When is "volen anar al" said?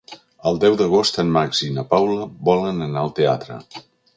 2.51-3.17